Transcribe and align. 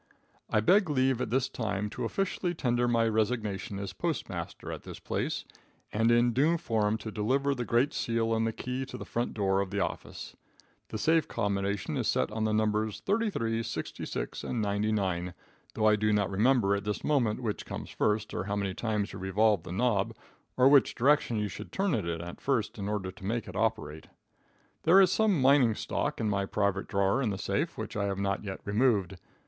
I 0.49 0.61
beg 0.61 0.89
leave 0.89 1.21
at 1.21 1.29
this 1.29 1.47
time 1.47 1.87
to 1.91 2.05
officially 2.05 2.55
tender 2.55 2.87
my 2.87 3.07
resignation 3.07 3.77
as 3.77 3.93
postmaster 3.93 4.71
at 4.71 4.81
this 4.81 4.99
place, 4.99 5.45
and 5.93 6.09
in 6.09 6.33
due 6.33 6.57
form 6.57 6.97
to 6.97 7.11
deliver 7.11 7.53
the 7.53 7.65
great 7.65 7.93
seal 7.93 8.33
and 8.33 8.47
the 8.47 8.51
key 8.51 8.83
to 8.87 8.97
the 8.97 9.05
front 9.05 9.35
door 9.35 9.61
of 9.61 9.69
the 9.69 9.79
office. 9.79 10.35
The 10.87 10.97
safe 10.97 11.27
combination 11.27 11.97
is 11.97 12.07
set 12.07 12.31
on 12.31 12.45
the 12.45 12.51
numbers 12.51 12.99
33, 13.01 13.61
66 13.61 14.43
and 14.43 14.59
99, 14.59 15.35
though 15.75 15.85
I 15.85 15.95
do 15.95 16.11
not 16.11 16.31
remember 16.31 16.73
at 16.75 16.83
this 16.83 17.03
moment 17.03 17.39
which 17.43 17.63
comes 17.67 17.91
first, 17.91 18.33
or 18.33 18.45
how 18.45 18.55
many 18.55 18.73
times 18.73 19.13
you 19.13 19.19
revolve 19.19 19.61
the 19.61 19.71
knob, 19.71 20.15
or 20.57 20.67
which 20.67 20.95
direction 20.95 21.37
you 21.37 21.47
should 21.47 21.71
turn 21.71 21.93
it 21.93 22.05
at 22.05 22.41
first 22.41 22.79
in 22.79 22.89
order 22.89 23.11
to 23.11 23.23
make 23.23 23.47
it 23.47 23.55
operate. 23.55 24.07
There 24.81 24.99
is 24.99 25.11
some 25.11 25.39
mining 25.39 25.75
stock 25.75 26.19
in 26.19 26.27
my 26.27 26.47
private 26.47 26.87
drawer 26.87 27.21
in 27.21 27.29
the 27.29 27.37
safe, 27.37 27.77
which 27.77 27.95
I 27.95 28.05
have 28.05 28.17
not 28.17 28.43
yet 28.43 28.61
removed. 28.65 29.17